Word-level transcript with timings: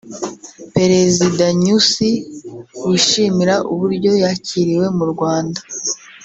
Perezida 0.75 1.45
Nyusi 1.63 2.09
wishimira 2.87 3.55
uburyo 3.73 4.11
yakiriwe 4.23 4.85
mu 4.97 5.05
Rwanda 5.11 5.61